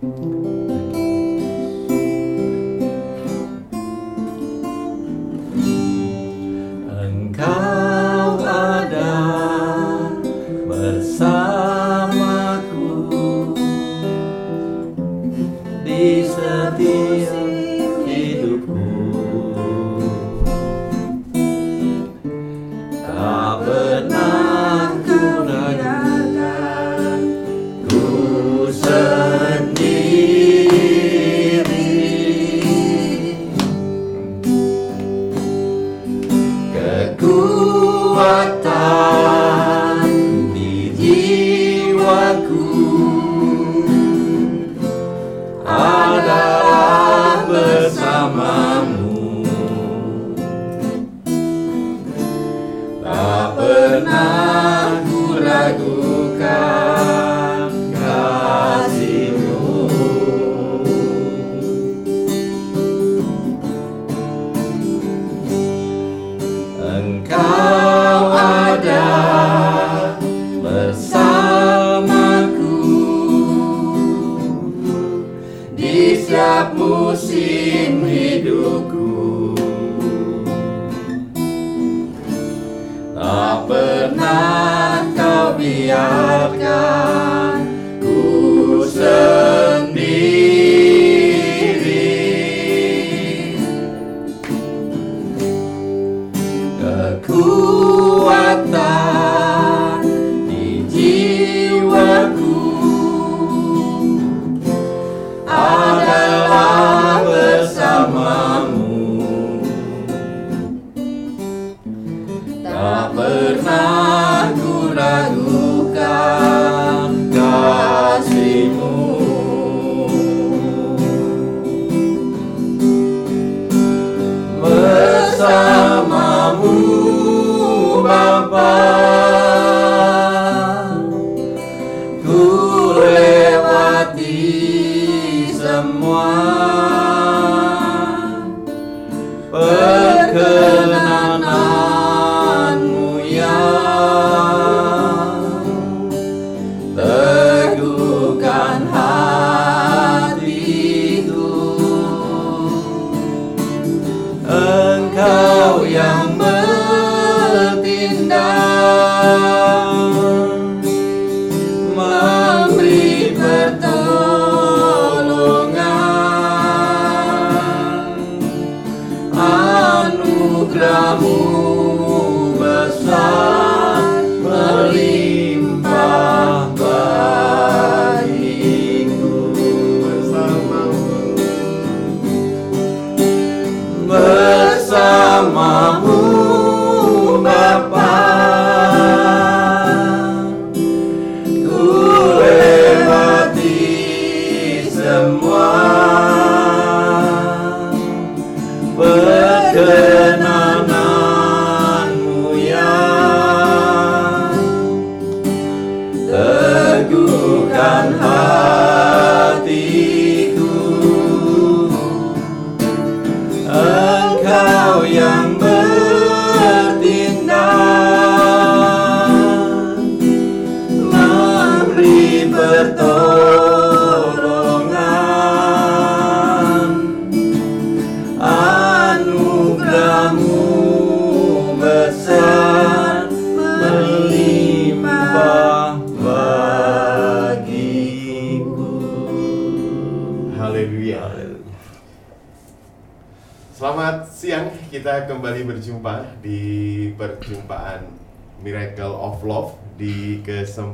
[0.00, 0.57] Engkau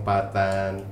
[0.05, 0.85] kesempatan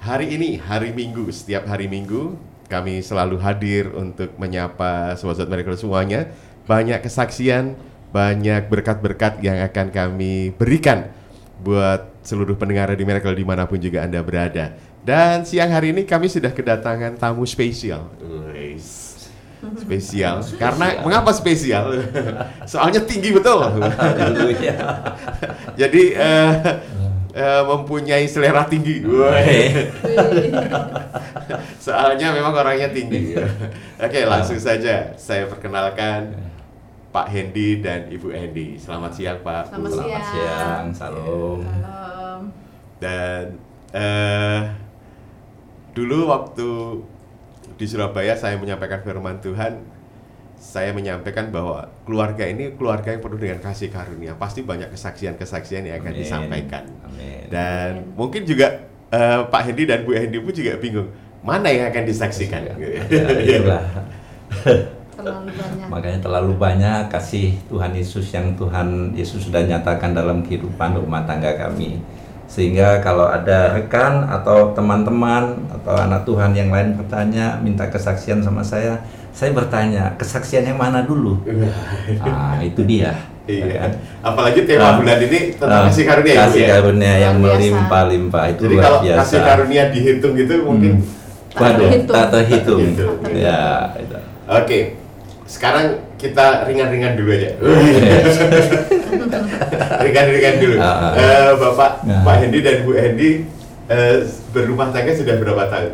[0.00, 1.28] hari ini, hari Minggu.
[1.28, 2.40] Setiap hari Minggu
[2.72, 6.32] kami selalu hadir untuk menyapa sobat Miracle semuanya.
[6.64, 7.76] Banyak kesaksian,
[8.16, 11.12] banyak berkat-berkat yang akan kami berikan
[11.60, 14.72] buat seluruh pendengar di Miracle di mana pun juga Anda berada.
[15.04, 18.08] Dan siang hari ini kami sudah kedatangan tamu spesial.
[19.60, 20.40] Spesial.
[20.56, 21.92] Karena mengapa spesial?
[22.72, 23.60] Soalnya tinggi betul.
[25.76, 26.52] Jadi eh,
[27.34, 29.00] eh, mempunyai selera tinggi.
[31.84, 33.38] Soalnya memang orangnya tinggi.
[34.04, 36.34] Oke, langsung saja saya perkenalkan
[37.10, 38.78] Pak Hendy dan Ibu Hendy.
[38.78, 39.74] Selamat siang, Pak.
[39.74, 39.90] Selamat.
[39.90, 41.58] Selamat siang, salam.
[41.62, 42.40] Salam.
[43.00, 43.44] Dan
[43.90, 44.60] eh
[45.90, 46.68] dulu waktu
[47.74, 49.82] di Surabaya saya menyampaikan firman Tuhan,
[50.60, 54.36] saya menyampaikan bahwa keluarga ini keluarga yang penuh dengan kasih karunia.
[54.36, 56.20] Pasti banyak kesaksian-kesaksian yang akan Amin.
[56.20, 56.84] disampaikan.
[57.08, 57.48] Amin.
[57.48, 61.08] Dan mungkin juga eh, Pak Hendi dan Bu Hendi pun juga bingung
[61.40, 62.60] mana yang akan disaksikan.
[62.68, 62.76] Ya,
[65.20, 70.96] terlalu banyak Makanya terlalu banyak kasih Tuhan Yesus yang Tuhan Yesus sudah nyatakan dalam kehidupan
[70.96, 72.00] rumah tangga kami.
[72.50, 78.66] Sehingga kalau ada rekan atau teman-teman atau anak Tuhan yang lain bertanya, minta kesaksian sama
[78.66, 78.98] saya,
[79.30, 81.38] saya bertanya, kesaksian yang mana dulu?
[82.22, 83.14] Ah, itu dia.
[83.42, 83.76] ya Iya.
[83.80, 83.92] kan?
[84.22, 84.94] Apalagi tema Ah.
[84.94, 86.68] bulan ini tentang Ah, kasih karunia ya, kasih ya?
[86.70, 87.58] karunia yang Luar biasa.
[87.58, 89.18] melimpah-limpah itu Jadi luar kalau biasa.
[89.20, 91.18] kasih karunia dihitung gitu mungkin Hmm.
[91.50, 92.14] Tak Waduh, terhitung.
[92.14, 92.78] tak terhitung.
[92.94, 93.14] Terhitung.
[93.34, 93.60] Ya,
[93.96, 94.16] itu.
[94.46, 94.78] Oke.
[95.44, 97.50] Sekarang kita ringan-ringan dulu aja.
[100.00, 100.76] ringan-ringan dulu.
[100.78, 101.10] Ah.
[101.12, 102.22] Eh, Bapak Nah.
[102.22, 103.50] Pak Hendi dan Bu Hendi
[103.86, 104.16] eh,
[104.48, 105.90] berumah tangga sudah berapa tahun?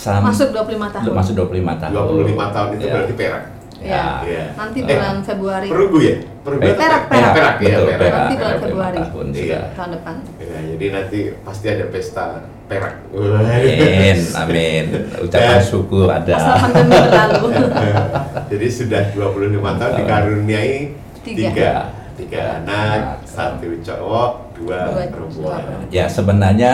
[0.00, 1.92] Sam- masuk 25 tahun Masuk 25 tahun.
[1.92, 2.92] 25 tahun itu Ya.
[2.94, 3.44] berarti perak.
[3.80, 4.44] ya Iya.
[4.54, 6.14] nanti Eh, bulan Februari Perunggu ya?
[6.40, 7.96] Perunggu Perak, perak, perak, perak, ya, betul, perak.
[7.96, 8.12] perak.
[8.12, 8.98] Nanti bulan Perak, Februari.
[9.00, 9.60] tahun Iya.
[9.72, 12.24] tahun depan Ya, jadi nanti pasti ada pesta
[12.66, 12.94] perak.
[13.10, 14.84] Amin, amin.
[15.18, 16.34] Ucapan Dan- syukur ada.
[16.34, 17.44] asal pandemi berlalu
[18.52, 20.76] Jadi sudah 25 tahun dikaruniai
[21.20, 21.48] Tiga.
[21.48, 21.72] tiga,
[22.16, 25.56] tiga anak, satu cowok, dua Dua perempuan.
[25.56, 25.88] perempuan.
[25.88, 26.72] Ya sebenarnya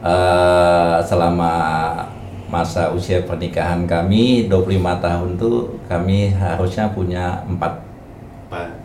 [0.00, 1.52] eh, selama
[2.54, 4.70] masa usia pernikahan kami 25
[5.00, 7.82] tahun tuh kami harusnya punya empat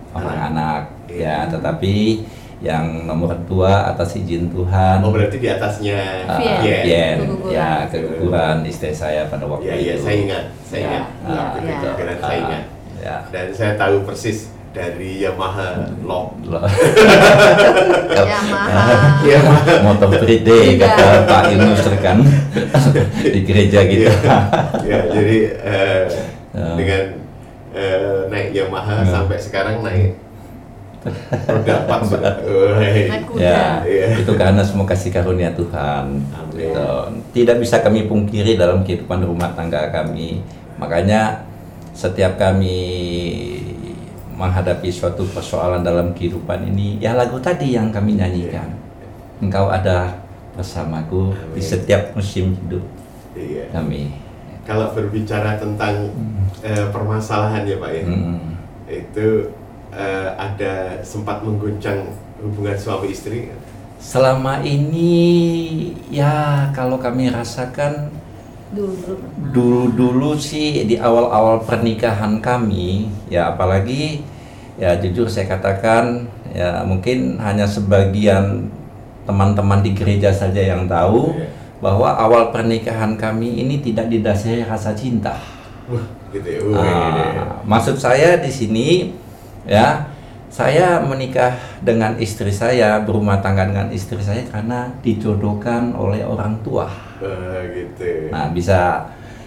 [0.09, 1.45] orang anak Iya.
[1.45, 2.21] ya tetapi
[2.59, 6.59] yang nomor dua atas izin Tuhan Oh berarti di atasnya Vien.
[6.61, 6.83] Vien.
[6.85, 7.53] Vien, Keguguran.
[7.55, 11.05] ya keguguran istri saya pada waktu Iya iya itu saya ingat, saya Ya, ingat.
[11.23, 11.75] iya, Waktu iya.
[11.79, 12.63] keguguran saya Ah, ingat.
[12.99, 13.15] ya.
[13.31, 14.37] Dan saya tahu persis
[14.69, 16.37] dari Yamaha Lock.
[16.45, 16.61] Loh.
[18.09, 19.73] Yamaha Yamaha.
[19.81, 20.85] motor 3D Iya.
[20.85, 22.17] kata Pak Yunus kan
[23.33, 24.05] di gereja gitu.
[24.09, 24.37] Iya.
[24.85, 26.01] Ya, jadi eh,
[26.49, 26.65] Ya.
[26.73, 27.03] dengan
[27.71, 29.09] eh, naik Yamaha Ya.
[29.09, 30.17] sampai sekarang naik
[31.45, 32.35] roda empat sudah.
[32.43, 33.07] Woi.
[33.07, 34.07] naik kuda Ya, Iya.
[34.19, 36.19] itu karena semua kasih karunia Tuhan.
[36.29, 36.53] Amin.
[36.57, 36.89] Gitu.
[37.37, 40.41] Tidak bisa kami pungkiri dalam kehidupan rumah tangga kami.
[40.77, 41.45] Makanya
[41.91, 42.79] setiap kami
[44.39, 48.71] menghadapi suatu persoalan dalam kehidupan ini, ya lagu tadi yang kami nyanyikan.
[49.43, 50.15] Engkau ada
[50.55, 51.67] bersamaku di Amin.
[51.67, 52.83] setiap musim hidup
[53.35, 53.67] Iya.
[53.75, 54.15] kami.
[54.63, 56.07] Kalau berbicara tentang
[56.63, 58.55] eh, permasalahan ya Pak ya, Hmm.
[58.87, 59.27] itu
[59.91, 62.07] eh, ada sempat mengguncang
[62.39, 63.51] hubungan suami istri.
[63.99, 65.11] Selama ini
[66.07, 68.07] ya kalau kami rasakan
[69.49, 74.21] dulu dulu sih di awal-awal pernikahan kami ya apalagi
[74.77, 78.69] ya jujur saya katakan ya mungkin hanya sebagian
[79.25, 81.33] teman-teman di gereja saja yang tahu
[81.79, 85.37] bahwa awal pernikahan kami ini tidak didasari rasa cinta.
[85.85, 86.59] Wah, gitu ya.
[86.65, 86.75] Wih.
[86.75, 89.15] Ah, maksud saya di sini
[89.69, 90.08] ya
[90.49, 96.89] saya menikah dengan istri saya berumah tangga dengan istri saya karena dijodohkan oleh orang tua.
[97.19, 98.29] Wah, gitu.
[98.29, 99.05] Nah, bisa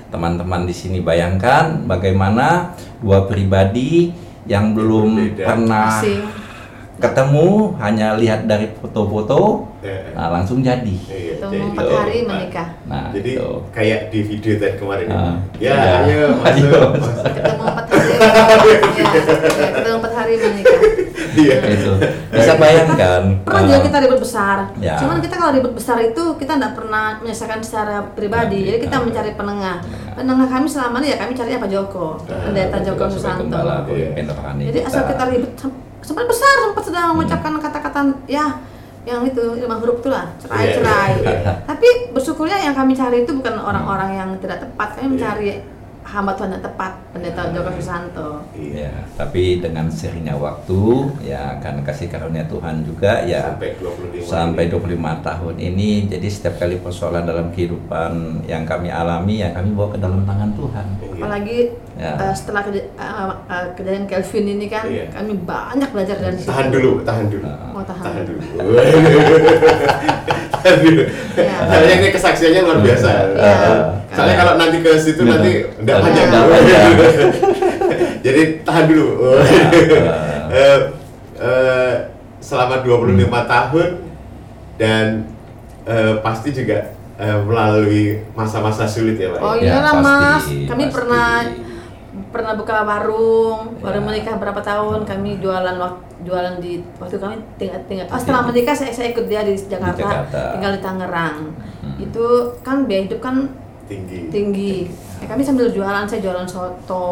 [0.09, 4.13] teman-teman di sini bayangkan bagaimana dua pribadi
[4.45, 5.45] yang belum Berbeda.
[5.45, 6.23] pernah Asing.
[6.95, 10.95] ketemu, hanya lihat dari foto-foto, Eh, nah langsung jadi.
[11.03, 11.95] iya, Ketemu jadi- empat gitu.
[11.97, 12.29] hari Pak.
[12.29, 13.49] menikah Nah, Jadi gitu.
[13.73, 15.17] kayak di video tadi kemarin ya.
[15.17, 15.95] Ah, ya, iya.
[16.05, 16.47] ayo masuk.
[16.47, 16.81] Ayo.
[16.93, 17.25] masuk.
[17.27, 20.79] ketemu empat hari ya, ya, ketemu empat hari menikah
[21.33, 21.57] Iya.
[21.71, 21.93] Itu
[22.35, 23.23] bisa bayangkan.
[23.45, 24.97] pernah ah, juga kita ribut besar Ya.
[24.97, 28.97] cuman kita kalau ribut besar itu kita tidak pernah menyelesaikan secara pribadi Pribadi, jadi kita
[28.97, 29.03] ah.
[29.05, 29.77] mencari penengah
[30.13, 34.09] penengah kami selama ini ya kami carinya Pak Joko pendeta betul, Joko Susanto gembala, Iya.
[34.65, 38.47] jadi asal kita ribut sem- sempat besar sempat sedang mengucapkan kata-kata ya
[39.03, 41.53] yang itu lima huruf itulah cerai Iya, cerai iya.
[41.71, 45.13] tapi bersyukurnya yang kami cari itu bukan orang-orang yang tidak tepat kami Iya.
[45.13, 45.51] mencari
[46.13, 48.85] hamba Tuhan yang tepat pendeta Joko Susanto Iya.
[48.85, 50.81] Ya, tapi dengan seringnya waktu,
[51.23, 54.73] ya karena kasih karunia Tuhan juga, ya Sampai 25 sampai ini.
[54.73, 54.93] 25
[55.23, 58.13] tahun ini jadi setiap kali persoalan dalam kehidupan
[58.45, 61.13] yang kami alami ya kami bawa ke dalam tangan Tuhan Iya.
[61.17, 61.59] apalagi
[61.93, 62.13] Ya.
[62.19, 63.13] eh, setelah keja- eh,
[63.47, 65.07] eh, kejadian Kelvin ini kan Iya.
[65.11, 67.45] kami banyak belajar dari situ Tahan dulu, tahan dulu.
[67.45, 67.73] Nah.
[67.73, 68.05] Oh, tahan.
[68.05, 68.41] Tahan dulu.
[70.55, 71.03] tahan dulu.
[71.37, 71.57] Iya.
[71.95, 73.11] Ini kesaksiannya luar biasa.
[73.33, 74.02] Iya.
[74.13, 76.05] Soalnya kalau nanti ke situ nanti enggak Iya.
[76.05, 76.31] panjang.
[78.25, 79.07] Jadi tahan dulu.
[80.53, 80.79] Eh,
[81.35, 81.95] eh,
[82.39, 83.17] selama 25
[83.47, 83.89] tahun
[84.77, 85.25] dan
[85.83, 86.77] eh, pasti juga
[87.15, 89.41] eh, melalui masa-masa sulit ya Pak.
[89.41, 90.93] oh Ya, iyalah pasti, mas kami pasti.
[90.93, 91.29] pernah
[92.29, 94.05] pernah buka warung baru Ya.
[94.05, 98.75] menikah berapa tahun kami jualan wak- jualan di waktu kami tinggal tinggal oh, setelah menikah
[98.75, 100.41] saya, saya ikut dia di Jakarta, Jakarta.
[100.53, 101.39] tinggal di Tangerang
[101.81, 101.97] Hmm.
[101.99, 102.25] itu
[102.61, 103.49] kan biaya hidup kan
[103.93, 104.21] tinggi.
[104.29, 104.75] tinggi.
[105.21, 107.07] Ya, kami sambil jualan, saya jualan soto.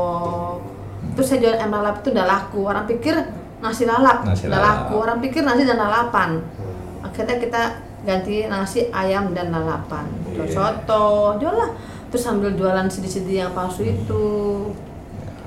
[1.13, 2.61] Terus saya jualan ayam lalap itu udah laku.
[2.63, 3.15] Orang pikir
[3.59, 4.77] nasi lalap, Nasi udah lalap.
[4.83, 4.95] laku.
[4.99, 6.31] Orang pikir nasi dan lalapan.
[6.41, 7.07] Hmm.
[7.07, 7.63] Akhirnya kita
[8.01, 10.09] ganti nasi ayam dan lalapan.
[10.27, 10.55] Jual Iya.
[10.55, 11.05] soto,
[11.37, 11.71] jual lah.
[12.09, 14.27] Terus sambil jualan CD-CD yang palsu itu.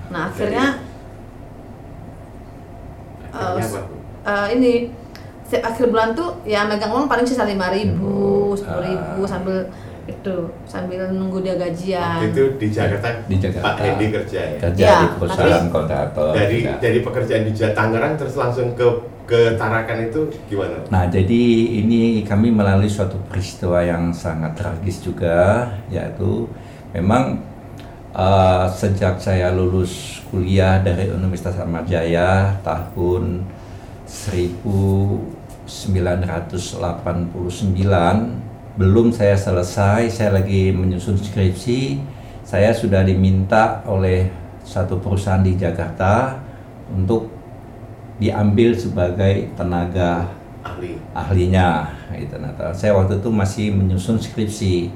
[0.08, 0.78] Nah akhirnya?
[3.34, 3.80] Bu?
[4.24, 4.72] eh, ini
[5.44, 8.00] setiap akhir bulan tuh ya megang uang paling sisa lima ribu,
[8.48, 8.56] Ribu.
[8.56, 9.28] sepuluh ribu Ah.
[9.28, 9.58] sambil
[10.24, 12.24] itu sambil nunggu dia gajian.
[12.24, 13.66] Waktu itu di Jakarta, Di Jakarta.
[13.68, 14.58] Pak Hendy kerja ya.
[14.58, 16.74] kerja Ya, di perusahaan tapi- kontraktor Dari juga.
[16.80, 18.88] dari pekerjaan di Tangerang terus langsung ke
[19.24, 20.80] ke Tarakan itu gimana?
[20.88, 21.44] Nah, jadi
[21.80, 26.48] ini kami melalui suatu peristiwa yang sangat tragis juga, yaitu
[26.92, 27.40] memang
[28.14, 33.42] eh, sejak saya lulus kuliah dari Universitas Ahmad Jaya tahun
[36.84, 38.43] 1989,
[38.74, 42.02] belum saya selesai, saya lagi menyusun skripsi,
[42.42, 44.30] saya sudah diminta oleh
[44.66, 46.42] satu perusahaan di Jakarta
[46.90, 47.30] untuk
[48.18, 50.30] diambil sebagai tenaga
[50.64, 50.96] Ahli.
[51.12, 54.88] ahlinya gitu nah saya waktu itu masih menyusun skripsi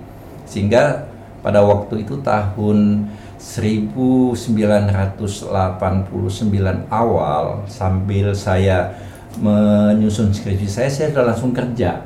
[0.48, 1.12] sehingga
[1.44, 3.04] pada waktu itu tahun
[3.36, 6.08] 1989
[6.88, 8.96] awal sambil saya
[9.44, 12.00] menyusun skripsi saya saya sudah langsung kerja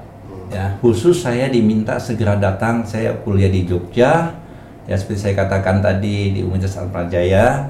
[0.51, 2.83] ya khusus saya diminta segera datang.
[2.83, 4.35] Saya kuliah di Jogja.
[4.85, 7.69] Ya seperti saya katakan tadi di Universitas Al Jaya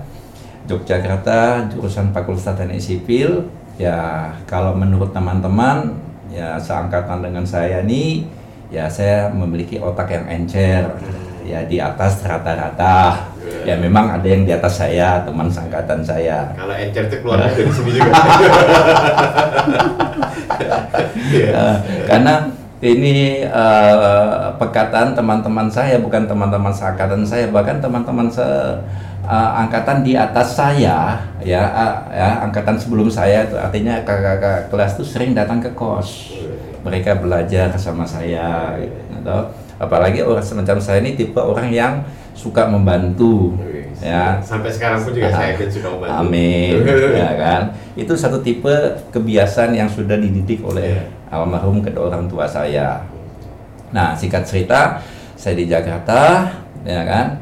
[0.71, 3.45] Yogyakarta jurusan Fakultas Teknik Sipil.
[3.75, 5.97] Ya kalau menurut teman-teman
[6.31, 8.23] ya seangkatan dengan saya nih
[8.71, 10.88] ya saya memiliki otak yang encer.
[11.41, 13.27] Ya di atas rata-rata.
[13.65, 16.53] Ya memang ada yang di atas saya teman seangkatan saya.
[16.55, 18.11] Kalau encer itu keluarnya dari sini juga.
[21.31, 21.75] Eh,
[22.09, 28.41] karena ini eh, perkataan teman-teman saya bukan teman-teman seangkatan saya bahkan teman-teman se
[29.21, 34.97] eh, angkatan di atas saya ya eh, ya angkatan sebelum saya itu artinya kakak-kakak kelas
[34.97, 36.33] itu sering datang ke kos
[36.81, 38.97] mereka belajar sama saya gitu.
[39.21, 42.01] atau apalagi orang semacam saya ini tipe orang yang
[42.33, 43.53] suka membantu
[44.01, 46.17] ya Sampai sekarang pun juga saya yakin sudah membantu.
[46.25, 46.73] Amin,
[47.21, 47.61] ya kan?
[47.93, 48.73] Itu satu tipe
[49.13, 53.00] kebiasaan yang sudah dididik oleh almarhum kedua orang tua saya.
[53.95, 55.00] Nah, singkat cerita,
[55.39, 56.51] saya di Jakarta,
[56.83, 57.39] ya kan?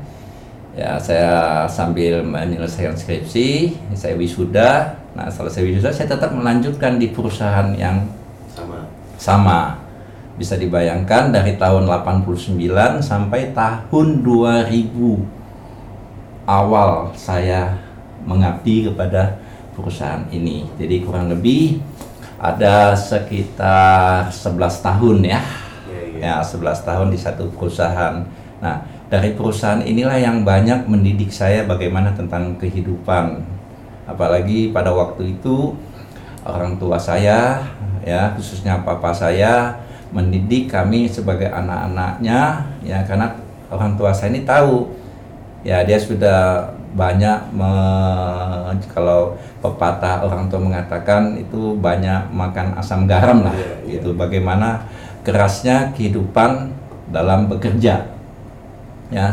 [0.77, 4.95] Ya, saya sambil menyelesaikan skripsi, saya wisuda.
[5.17, 8.05] Nah, selesai wisuda, saya tetap melanjutkan di perusahaan yang
[8.53, 8.85] Sama.
[9.17, 9.61] sama.
[10.39, 17.75] Bisa dibayangkan dari tahun 89 sampai tahun 2000 awal saya
[18.23, 19.35] mengabdi kepada
[19.75, 20.63] perusahaan ini.
[20.79, 21.83] Jadi kurang lebih
[22.39, 25.41] ada sekitar 11 tahun ya.
[25.91, 26.39] Iya, iya.
[26.39, 28.23] Ya, 11 tahun di satu perusahaan.
[28.63, 28.75] Nah,
[29.11, 33.43] dari perusahaan inilah yang banyak mendidik saya bagaimana tentang kehidupan.
[34.07, 35.75] Apalagi pada waktu itu
[36.47, 37.61] orang tua saya
[38.01, 39.75] ya, khususnya papa saya
[40.09, 43.37] mendidik kami sebagai anak-anaknya ya karena
[43.69, 44.89] orang tua saya ini tahu
[45.61, 53.45] ya dia sudah banyak me- kalau pepatah orang tua mengatakan itu banyak makan asam garam
[53.45, 53.91] lah Iya, iya.
[53.99, 54.17] gitu.
[54.17, 54.85] Bagaimana
[55.21, 56.73] kerasnya kehidupan
[57.13, 58.09] dalam bekerja.
[59.09, 59.25] Ya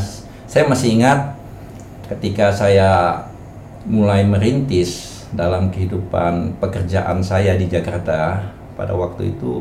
[0.48, 1.36] saya masih ingat
[2.08, 3.20] ketika saya
[3.84, 8.40] mulai merintis dalam kehidupan pekerjaan saya di Jakarta
[8.76, 9.60] pada waktu itu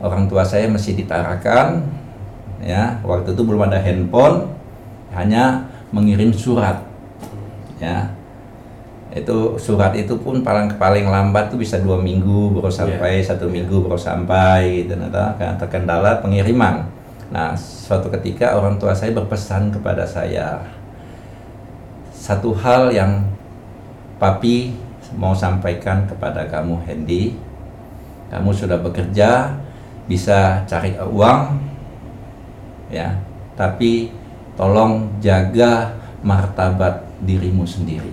[0.00, 1.84] orang tua saya masih ditarakan
[2.60, 2.96] ya.
[3.04, 4.48] Waktu itu belum ada handphone
[5.12, 6.78] hanya mengirim surat
[7.80, 8.06] ya.
[9.10, 13.82] Itu surat itu pun paling paling lambat tuh bisa dua minggu baru sampai satu minggu
[13.82, 14.94] baru sampai gitu.
[14.94, 16.86] Nah karena terkendala pengiriman.
[17.34, 20.62] Nah suatu ketika orang tua saya berpesan kepada saya
[22.14, 23.26] satu hal yang
[24.22, 24.76] papi
[25.18, 27.34] mau sampaikan kepada kamu Hendy
[28.30, 29.58] kamu sudah bekerja
[30.06, 31.58] bisa cari uang
[32.94, 33.18] ya.
[33.58, 34.14] Tapi
[34.54, 35.90] tolong jaga
[36.22, 38.12] martabat dirimu sendiri.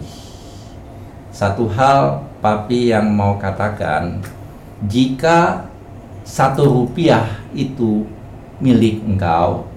[1.31, 4.19] Satu hal papi yang mau katakan
[4.85, 5.69] jika
[6.27, 8.03] satu rupiah itu
[8.59, 9.67] milik engkau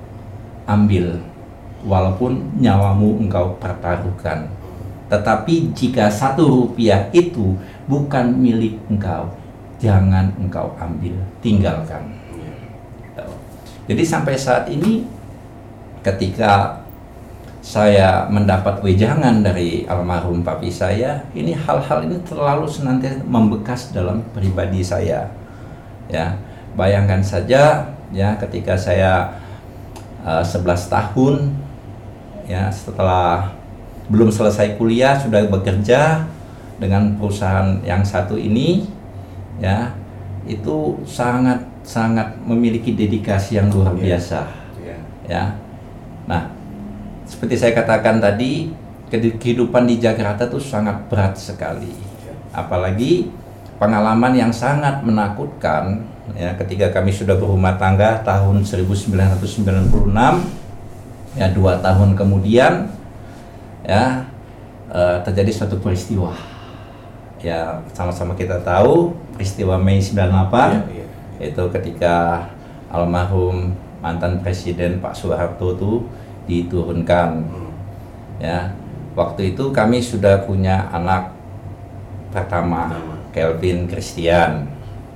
[0.66, 1.20] ambil.
[1.80, 4.52] Walaupun nyawamu engkau pertaruhkan.
[5.08, 7.56] Tetapi jika satu rupiah itu
[7.88, 9.32] bukan milik engkau
[9.80, 12.20] jangan engkau ambil tinggalkan.
[13.88, 15.02] Jadi sampai saat ini
[16.04, 16.79] ketika
[17.60, 24.80] saya mendapat wejangan dari almarhum papi saya, ini hal-hal ini terlalu senantiasa membekas dalam pribadi
[24.80, 25.28] saya.
[26.08, 26.34] Ya,
[26.74, 29.30] bayangkan saja ya ketika saya
[30.26, 31.34] eh, 11 tahun
[32.50, 33.54] ya setelah
[34.10, 36.26] belum selesai kuliah sudah bekerja
[36.82, 38.90] dengan perusahaan yang satu ini
[39.62, 39.94] ya
[40.48, 44.02] itu sangat sangat memiliki dedikasi yang luar Iya.
[44.02, 44.40] biasa
[44.82, 44.98] Iya.
[45.30, 45.44] ya.
[46.26, 46.42] Nah,
[47.30, 48.74] seperti saya katakan tadi,
[49.06, 51.94] kehidupan di Jakarta itu sangat berat sekali.
[52.50, 53.30] Apalagi
[53.78, 56.02] pengalaman yang sangat menakutkan
[56.34, 59.50] ya ketika kami sudah berumah tangga tahun 1996
[61.38, 62.90] ya dua tahun kemudian
[63.86, 64.26] ya
[64.90, 66.34] eh, terjadi suatu peristiwa
[67.40, 71.06] ya sama-sama kita tahu peristiwa Mei 98 Iya, iya.
[71.40, 72.46] itu ketika
[72.92, 73.72] almarhum
[74.04, 75.92] mantan presiden Pak Soeharto itu
[76.50, 77.70] diturunkan Hmm.
[78.36, 78.74] ya
[79.12, 81.30] waktu itu kami sudah punya anak
[82.28, 83.14] pertama Pertama.
[83.30, 84.66] Kelvin Christian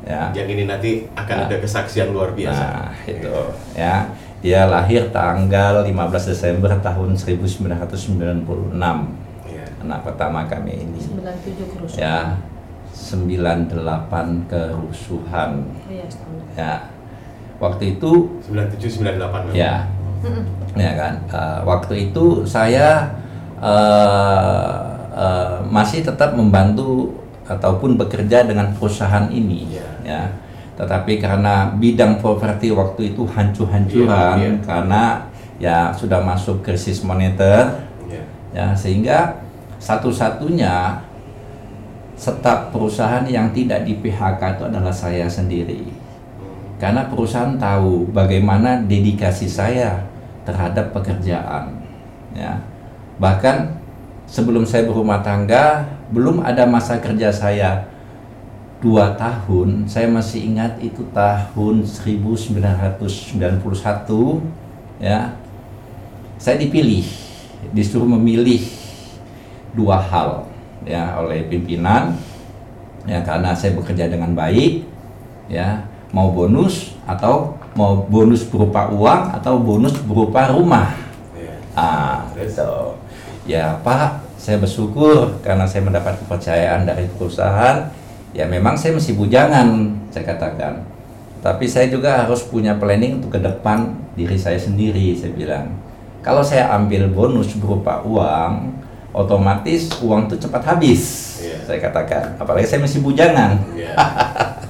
[0.02, 1.46] ya Yang ini nanti akan Nah.
[1.48, 2.62] ada kesaksian luar biasa.
[2.62, 3.34] nah itu
[3.74, 4.06] ya
[4.38, 5.90] dia lahir tanggal 15
[6.28, 9.08] Desember tahun 1996
[9.48, 9.64] Iya.
[9.80, 11.98] anak pertama kami ini 97 kerusuhan.
[11.98, 12.18] ya
[12.92, 13.72] 98
[14.46, 15.50] kerusuhan
[15.88, 16.38] Iya, setahun.
[16.54, 16.74] ya
[17.56, 18.10] waktu itu
[18.42, 19.54] 97 98 memang.
[19.56, 19.88] ya
[20.24, 20.44] Mm-mm.
[20.74, 23.12] ya kan Eh, waktu itu saya
[23.60, 24.74] eh,
[25.14, 27.12] eh, masih tetap membantu
[27.44, 29.88] ataupun bekerja dengan perusahaan ini Iya.
[30.02, 30.22] ya
[30.74, 34.52] tetapi karena bidang properti waktu itu hancur-hancuran Iya, iya.
[34.66, 35.02] karena
[35.60, 38.24] ya sudah masuk krisis moneter Iya.
[38.50, 39.38] ya sehingga
[39.78, 40.98] satu-satunya
[42.16, 45.84] staf perusahaan yang tidak di PHK itu adalah saya sendiri
[46.34, 46.80] Hmm.
[46.80, 50.00] karena perusahaan tahu bagaimana dedikasi saya
[50.44, 51.80] terhadap pekerjaan
[52.36, 52.60] ya.
[53.18, 53.80] Bahkan
[54.28, 57.90] sebelum saya berumah tangga belum ada masa kerja saya.
[58.84, 62.60] Dua tahun saya masih ingat itu tahun 1991
[65.00, 65.32] ya.
[66.36, 67.08] Saya dipilih
[67.72, 68.60] disuruh memilih
[69.72, 70.44] dua hal
[70.84, 72.12] ya oleh pimpinan
[73.08, 74.84] ya karena saya bekerja dengan baik
[75.48, 75.80] ya
[76.12, 80.94] mau bonus atau mau bonus berupa uang atau bonus berupa rumah.
[81.34, 81.54] Iya.
[81.74, 82.94] ah gitu.
[83.44, 87.90] Ya Pak saya bersyukur karena saya mendapat kepercayaan dari perusahaan.
[88.34, 90.82] Ya memang saya masih bujangan saya katakan.
[91.44, 95.66] Tapi saya juga harus punya planning untuk ke depan diri saya sendiri saya bilang.
[96.24, 98.72] Kalau saya ambil bonus berupa uang
[99.14, 101.02] otomatis uang itu cepat habis
[101.44, 101.58] Iya.
[101.66, 102.24] saya katakan.
[102.40, 103.60] Apalagi saya masih bujangan.
[103.76, 103.92] Iya.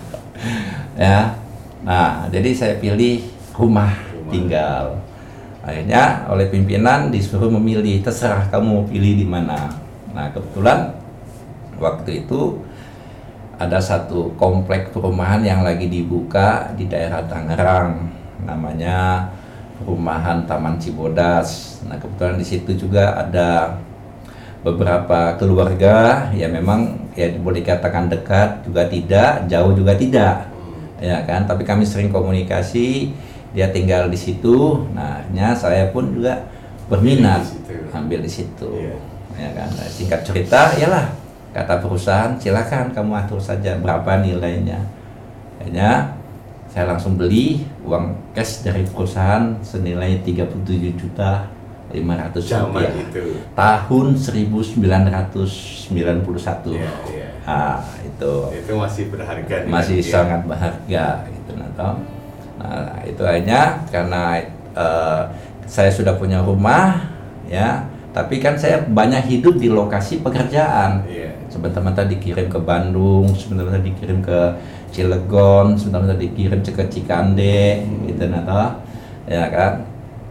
[1.05, 1.19] ya
[1.85, 3.23] nah jadi saya pilih
[3.55, 4.33] rumah, Rumah.
[4.33, 4.87] tinggal.
[5.65, 9.73] Akhirnya oleh pimpinan disuruh memilih terserah kamu pilih di mana.
[10.13, 10.93] Nah kebetulan
[11.81, 12.61] waktu itu
[13.57, 18.13] ada satu komplek perumahan yang lagi dibuka di daerah Tangerang
[18.45, 19.31] namanya
[19.81, 21.81] perumahan Taman Cibodas.
[21.89, 23.81] Nah kebetulan di situ juga ada
[24.65, 30.54] beberapa keluarga ya memang ya boleh dikatakan dekat juga tidak jauh juga tidak
[30.97, 31.45] ya kan?
[31.45, 33.11] Tapi kami sering komunikasi
[33.51, 34.81] dia tinggal di situ.
[34.91, 36.41] Nah akhirnya saya pun juga
[36.85, 37.41] berminat
[37.91, 38.93] ambil di situ Iya.
[39.37, 39.69] ya kan?
[39.71, 41.07] Nah, singkat cerita yalah
[41.51, 44.81] kata perusahaan silakan kamu atur saja berapa nilainya.
[45.57, 46.13] Akhirnya
[46.67, 51.47] saya langsung beli uang cash dari perusahaan senilai 37 juta
[51.89, 52.91] 500 Zaman rupiah.
[52.91, 53.23] itu.
[53.55, 57.29] tahun 1991 Iya, iya.
[57.45, 59.69] Ah itu Itu masih berharga.
[59.69, 60.11] masih Iya.
[60.11, 61.97] sangat berharga gitu nah.
[62.55, 64.41] Nah, itu hanya karena
[64.73, 65.23] eh,
[65.69, 67.05] saya sudah punya rumah
[67.45, 71.35] ya tapi kan saya banyak hidup di lokasi pekerjaan Iya.
[71.51, 74.41] sebentar-bentar dikirim ke Bandung sebentar-bentar dikirim ke
[74.95, 78.79] Cilegon sebentar-bentar dikirim ke Cikande gitu nah
[79.27, 79.83] ya kan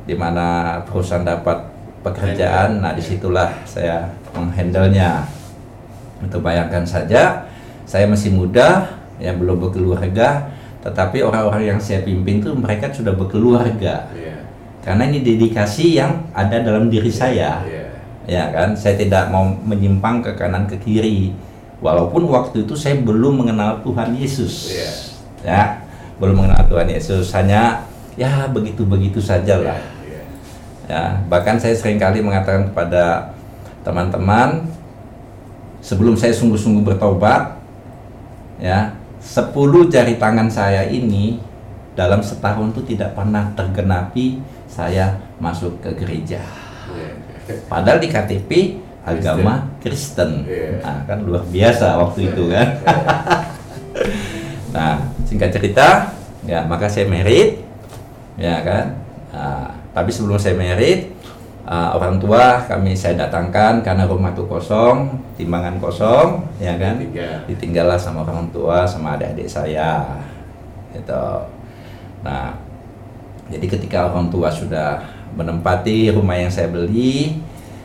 [0.07, 1.59] di mana perusahaan dapat
[2.03, 5.27] pekerjaan nah di situlah saya menghandlenya
[6.23, 7.43] untuk bayangkan saja
[7.83, 8.87] saya masih muda
[9.19, 10.49] ya belum berkeluarga
[10.83, 14.35] tetapi orang-orang yang saya pimpin tuh mereka sudah berkeluarga Iya.
[14.83, 17.87] karena ini dedikasi yang ada dalam diri saya Iya.
[18.27, 21.31] ya kan saya tidak mau menyimpang ke kanan ke kiri
[21.83, 24.89] walaupun waktu itu saya belum mengenal Tuhan Yesus Iya.
[25.43, 25.63] ya
[26.19, 27.83] belum mengenal Tuhan Yesus hanya
[28.15, 30.23] ya begitu begitu saja lah Iya.
[30.87, 33.31] ya bahkan saya sering kali mengatakan kepada
[33.83, 34.63] teman-teman
[35.83, 37.59] sebelum saya sungguh-sungguh bertobat
[38.57, 39.51] ya 10
[39.91, 41.43] jari tangan saya ini
[41.93, 46.41] dalam setahun itu tidak pernah tergenapi saya masuk ke gereja
[46.83, 47.11] Iya.
[47.67, 50.79] padahal di KTP agama Kristen Iya.
[50.79, 52.67] nah kan luar biasa waktu itu kan
[54.73, 56.11] nah singkat cerita
[56.43, 57.61] ya maka saya merit
[58.39, 59.65] ya kan Nah,
[59.97, 61.09] tapi sebelum saya merit
[61.63, 67.37] uh, orang tua kami saya datangkan karena rumah itu kosong timbangan kosong ya kan Ditinggal.
[67.47, 70.03] ditinggallah sama orang tua sama adik-adik saya
[70.91, 71.25] gitu
[72.23, 72.55] nah
[73.51, 77.41] jadi ketika orang tua sudah menempati rumah yang saya beli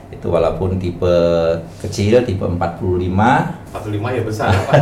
[0.08, 1.16] itu walaupun tipe
[1.78, 2.56] kecil tipe 45
[3.68, 4.72] Atau lima ya besar apa?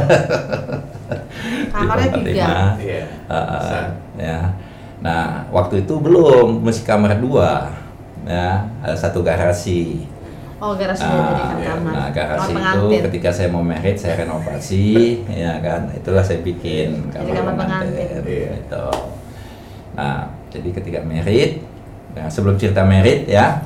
[1.75, 2.79] Kamarnya tipe tiga.
[2.79, 3.03] 45, Iya.
[3.27, 3.85] Uh, Besar.
[4.17, 4.39] ya.
[5.03, 7.69] Nah, waktu itu belum, masih kamar dua,
[8.27, 10.05] ya, ada satu garasi.
[10.57, 11.69] Oh, garasi Nah, dijadikan iya.
[11.71, 11.93] kamar.
[11.93, 13.03] nah, garasi Kamar itu pengantin.
[13.09, 14.89] ketika saya mau merit, saya renovasi,
[15.45, 18.25] ya kan, itulah saya bikin Jadi kamar pengantin.
[18.25, 18.51] Iya.
[18.57, 18.87] Gitu.
[19.93, 21.61] Nah, jadi ketika merit,
[22.13, 23.61] nah, sebelum cerita merit ya,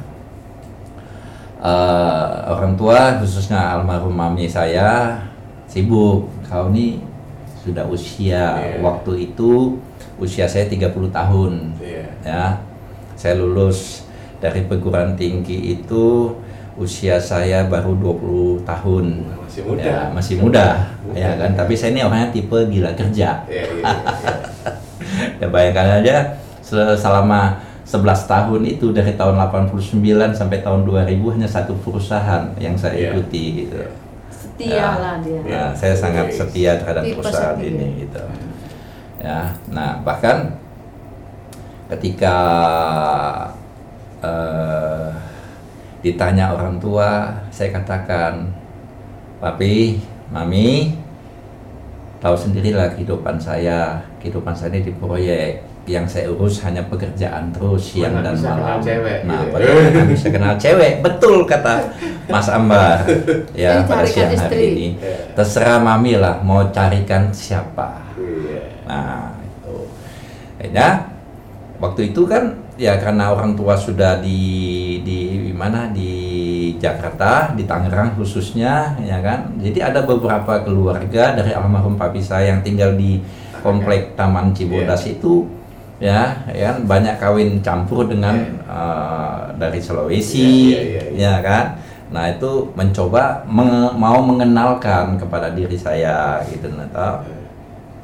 [1.61, 5.21] eh, orang tua khususnya almarhum mami saya
[5.67, 6.27] sibuk.
[6.43, 6.99] Kau ini
[7.63, 8.83] sudah usia Iya.
[8.83, 9.79] waktu itu
[10.19, 12.07] usia saya 30 tahun Iya.
[12.25, 12.45] ya
[13.15, 14.09] saya lulus
[14.41, 16.33] dari perguruan tinggi itu
[16.75, 19.07] usia saya baru 20 tahun
[19.45, 19.83] Masih muda.
[19.85, 20.67] Ya, masih muda
[21.05, 21.19] Muda.
[21.19, 23.95] ya kan tapi saya ini orangnya tipe gila kerja Iya, iya, iya.
[25.45, 26.17] ya bayangkan aja
[26.59, 29.99] se- selama 11 tahun itu dari tahun 89
[30.31, 33.09] sampai tahun 2000 hanya satu perusahaan yang saya Iya.
[33.13, 33.77] ikuti gitu
[34.31, 34.89] Setia Ya.
[34.95, 35.41] lah dia.
[35.43, 35.53] Iya.
[35.53, 36.37] Nah, saya sangat Oke.
[36.39, 37.69] setia terhadap Tipe perusahaan setia.
[37.71, 38.23] ini gitu.
[39.21, 40.57] Ya, nah bahkan
[41.89, 42.37] ketika
[44.21, 45.09] eh,
[46.01, 48.49] ditanya orang tua, saya katakan,
[49.41, 50.01] papi,
[50.33, 50.97] mami,
[52.21, 57.97] tahu sendirilah kehidupan saya, kehidupan saya ini di proyek yang saya urus hanya pekerjaan terus
[57.97, 58.81] siang dan bisa kenal malam.
[58.85, 59.53] cewek, nah, gitu ya.
[59.57, 60.93] bagaimana kami bisa kenal cewek?
[61.03, 61.75] Betul kata
[62.29, 62.99] Mas Ambar.
[63.57, 64.61] Ya, Jadi pada siang hari istri.
[64.71, 64.87] ini.
[65.01, 65.17] Iya.
[65.35, 68.07] Terserah mami lah mau carikan siapa.
[68.15, 68.63] Iya.
[68.87, 69.77] Nah, itu.
[70.61, 70.89] Kayaknya
[71.81, 74.41] waktu itu kan ya karena orang tua sudah di
[75.01, 76.13] di mana di
[76.81, 79.53] Jakarta, di Tangerang khususnya ya kan.
[79.61, 83.21] Jadi ada beberapa keluarga dari almarhum papi saya yang tinggal di
[83.61, 85.45] komplek Taman Cibodas itu
[86.01, 88.33] ya, ya kan banyak kawin campur dengan
[88.65, 91.21] eh, dari Sulawesi Iya, iya, iya.
[91.21, 91.67] ya kan.
[92.11, 97.23] Nah, itu mencoba menge- mau mengenalkan kepada diri saya gitu nah.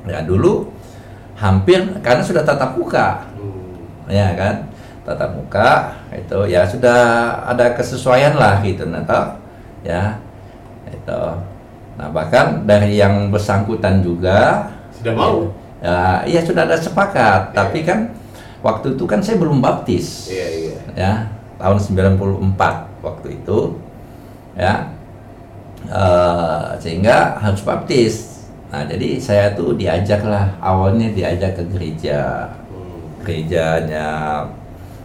[0.06, 0.70] Ya dulu
[1.34, 3.25] hampir karena sudah tatap muka.
[4.06, 4.54] Ya kan,
[5.06, 5.70] tatap muka
[6.14, 6.98] itu ya sudah
[7.46, 9.26] ada kesesuaian lah gitu, toh.
[9.86, 10.18] ya
[10.90, 11.22] itu.
[11.96, 15.36] Nah bahkan dari yang bersangkutan juga, Sudah mau?
[15.82, 18.10] ya iya sudah ada sepakat, tapi kan
[18.64, 20.78] waktu itu kan saya belum baptis, Iya, iya.
[20.96, 21.12] ya
[21.56, 23.58] tahun 94 waktu itu,
[24.58, 24.96] ya
[25.86, 28.42] Eh, sehingga harus baptis.
[28.74, 32.50] Nah, jadi saya tuh diajak lah awalnya diajak ke gereja.
[33.26, 34.40] Gerejanya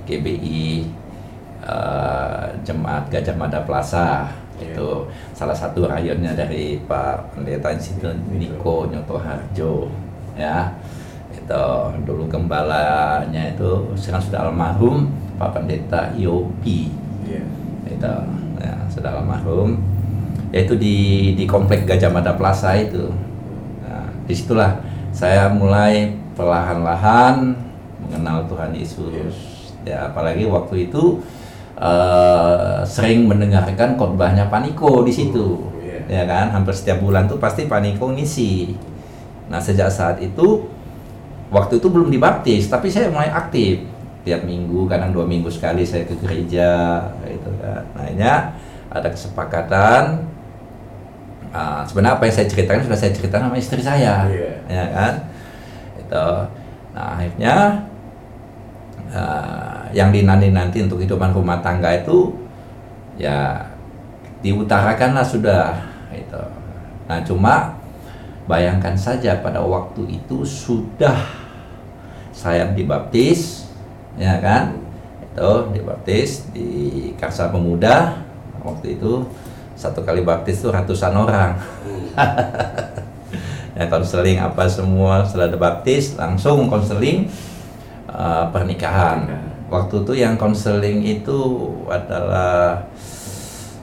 [0.05, 0.85] GBI
[1.65, 4.29] eh, Jemaat Gajah Mada Plaza
[4.61, 4.77] Iya.
[4.77, 4.89] itu
[5.33, 9.89] salah satu rayonnya dari Pak Pendeta Insinyur Niko Nyoto Harjo
[10.37, 10.69] ya
[11.33, 11.65] itu
[12.05, 15.09] dulu gembalanya itu sekarang sudah almarhum
[15.41, 16.93] Pak Pendeta Yopi
[17.25, 17.41] Iya.
[17.89, 18.13] itu
[18.61, 19.81] ya sudah almarhum
[20.53, 23.09] yaitu di di komplek Gajah Mada Plaza itu
[23.81, 24.77] nah, di situlah
[25.09, 27.57] saya mulai perlahan-lahan
[28.11, 29.35] mengenal Tuhan Yesus.
[29.87, 31.23] Ya apalagi waktu itu
[31.79, 35.71] eh, sering mendengarkan khotbahnya Paniko di situ.
[35.79, 36.03] Iya.
[36.11, 36.51] ya kan?
[36.51, 38.75] Hampir setiap bulan tuh pasti Paniko ngisi.
[39.47, 40.67] Nah sejak saat itu
[41.47, 43.87] waktu itu belum dibaptis tapi saya mulai aktif.
[44.27, 47.87] Tiap minggu kadang dua minggu sekali saya ke gereja gitu kan.
[47.95, 48.27] Nah ini
[48.91, 50.27] ada kesepakatan
[51.51, 54.23] Ah, sebenarnya apa yang saya ceritakan sudah saya ceritakan sama istri saya.
[54.31, 54.51] Iya.
[54.71, 55.13] ya kan?
[55.99, 56.27] Itu
[56.91, 57.55] nah akhirnya
[59.11, 62.31] ah, yang dinanti-nanti untuk kehidupan rumah tangga itu
[63.19, 63.59] ya
[64.41, 65.77] diutarakan lah sudah
[66.15, 66.41] itu
[67.05, 67.75] nah cuma
[68.49, 71.41] bayangkan saja pada waktu itu sudah
[72.31, 73.69] saya dibaptis
[74.17, 74.75] ya kan?
[75.31, 78.19] Itu dibaptis di Karsa Pemuda
[78.63, 79.23] waktu itu
[79.77, 81.51] satu kali baptis itu ratusan orang.
[83.71, 87.31] Ya konseling apa semua setelah dibaptis langsung konseling
[88.11, 89.19] eh, pernikahan.
[89.67, 91.39] Waktu itu yang konseling itu
[91.87, 92.83] adalah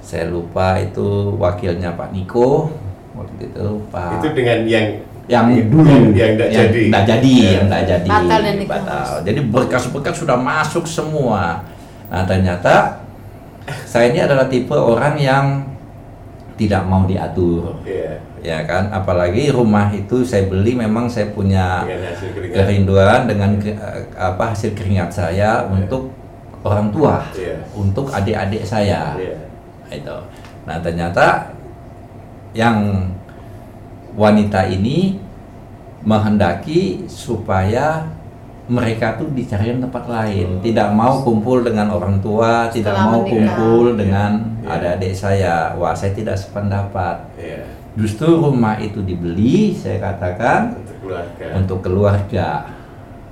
[0.01, 2.69] saya lupa itu wakilnya Pak Niko.
[3.13, 4.87] Waktu itu Pak Itu dengan yang
[5.29, 6.13] yang dulu.
[6.17, 6.81] yang tidak jadi.
[6.89, 7.49] nggak jadi Ya.
[7.53, 8.09] yang nggak jadi.
[8.09, 8.71] Batal dan nikah.
[8.81, 9.09] batal.
[9.25, 11.65] Jadi berkas-berkas sudah masuk semua.
[12.09, 13.05] Nah ternyata
[13.85, 15.45] saya ini adalah tipe orang yang
[16.59, 18.19] tidak mau diatur Iya.
[18.43, 22.13] ya kan apalagi rumah itu saya beli memang saya punya Dengan
[22.53, 23.79] kerinduan dengan ke-
[24.13, 25.71] apa hasil keringat saya Iya.
[25.71, 26.11] untuk
[26.61, 27.63] orang tua Iya.
[27.73, 29.39] untuk adik-adik saya Iya.
[29.89, 30.17] itu
[30.67, 31.55] nah ternyata
[32.53, 33.07] yang
[34.13, 35.17] wanita ini
[36.03, 38.07] menghendaki supaya
[38.69, 40.61] mereka tuh dicarikan tempat lain, Oh.
[40.61, 43.33] tidak mau kumpul dengan orang tua, tidak Setelah mau menikah.
[43.33, 44.69] kumpul dengan Iya.
[44.71, 45.55] adik-adik saya.
[45.75, 47.17] Wah, saya tidak sependapat.
[47.35, 47.65] Iya.
[47.95, 51.47] Justru rumah itu dibeli, saya katakan Untuk keluarga.
[51.55, 52.49] untuk keluarga.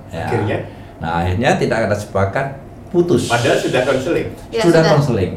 [0.09, 0.25] Ya.
[0.25, 0.59] Akhirnya?
[0.97, 2.47] Nah, akhirnya tidak ada sepakat,
[2.89, 3.29] putus.
[3.29, 4.29] Padahal sudah konseling.
[4.49, 4.93] Ya, sudah sudah.
[4.97, 5.33] konseling.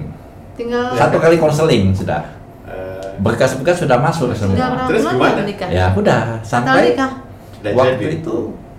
[0.55, 2.23] Tinggal Satu kali konseling sudah.
[2.63, 4.87] Eh, Berkas-berkas sudah masuk sudah semua.
[4.87, 5.27] Terus gimana?
[5.27, 5.67] ya menikah?
[5.93, 6.95] Udah Batal sampai
[7.69, 8.15] waktu jadi.
[8.17, 8.35] itu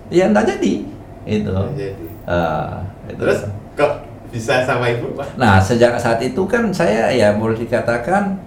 [0.09, 0.73] ya enggak jadi.
[1.23, 1.53] Itu.
[1.73, 2.05] Jadi.
[2.07, 2.71] Eh,
[3.09, 3.21] itu.
[3.21, 3.39] Terus
[3.73, 3.91] kok
[4.29, 5.27] bisa sama ibu pak?
[5.35, 8.39] Nah, sejak saat itu kan saya ya boleh dikatakan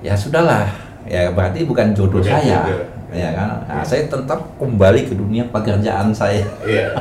[0.00, 0.68] ya sudahlah.
[1.02, 2.62] Ya berarti bukan jodoh Bukan saya.
[2.62, 2.86] jodoh.
[3.12, 3.48] Ya kan?
[3.66, 3.84] Nah, Iya.
[3.84, 6.46] saya tetap kembali ke dunia pekerjaan saya.
[6.62, 6.96] Iya.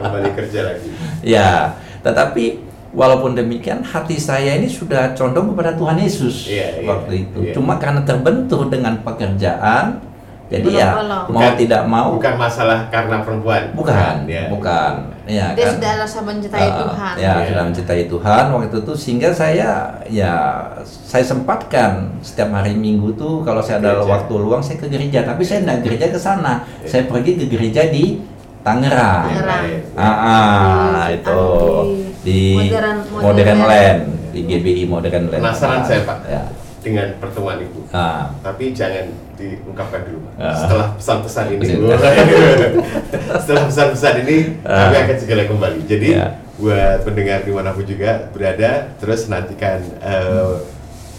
[0.00, 0.88] Kembali kerja lagi.
[1.22, 1.70] Ya,
[2.02, 2.58] tetapi
[2.90, 7.38] walaupun demikian hati saya ini sudah condong kepada Tuhan Yesus iya, waktu itu.
[7.40, 7.52] iya.
[7.54, 10.02] Cuma karena terbentur dengan pekerjaan,
[10.52, 11.22] jadi Belum ya belum.
[11.32, 13.72] mau tidak mau Bukan masalah karena perempuan.
[13.72, 14.52] bukan, ya.
[14.52, 14.92] bukan.
[15.22, 15.72] Ya, Dia kan?
[15.78, 17.14] sudah rasa mencintai Uh, Tuhan.
[17.16, 17.46] Ya, Iya.
[17.48, 19.70] sudah mencintai Tuhan waktu itu sehingga saya
[20.06, 20.32] ya
[20.84, 24.12] saya sempatkan setiap hari Minggu tuh kalau saya ada Gereja.
[24.12, 26.68] waktu luang saya ke gereja, tapi saya tidak gereja ke sana.
[26.78, 26.86] Iya.
[26.86, 28.20] Saya pergi ke gereja di
[28.60, 29.26] Tangerang.
[29.26, 29.64] Tangerang.
[29.94, 31.40] Ah, ah, Di- itu
[32.22, 35.40] di Modern- Modern, Modern Land, di GBI Modern Land.
[35.40, 36.18] Penasaran Ah, saya, Pak.
[36.24, 36.42] Ya.
[36.82, 37.86] Dengan pertemuan ibu.
[37.90, 39.06] Ah, Tapi jangan
[39.38, 40.26] diungkapkan dulu.
[40.34, 40.50] Ah.
[40.52, 41.64] Setelah pesan-pesan ini.
[43.42, 44.90] Setelah pesan-pesan ini Ah.
[44.90, 45.80] kami akan segera kembali.
[45.86, 46.42] Jadi Ya.
[46.58, 50.52] buat pendengar di mana pun juga berada, terus nantikan eh,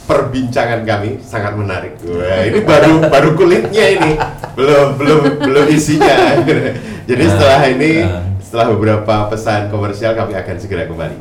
[0.03, 1.95] perbincangan kami sangat menarik.
[2.03, 4.11] Wah, ini baru baru kulitnya ini,
[4.53, 6.43] belum belum belum isinya.
[7.09, 7.31] Jadi Ah.
[7.31, 8.23] setelah ini, Ah.
[8.39, 11.17] setelah beberapa pesan komersial kami akan segera kembali.